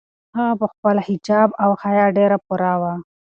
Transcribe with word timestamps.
هغه 0.35 0.49
په 0.59 0.65
خپل 0.73 0.95
حجاب 1.07 1.49
او 1.63 1.71
حیا 1.81 2.05
کې 2.09 2.13
ډېره 2.17 2.37
پوره 2.45 2.73
وه. 2.81 2.93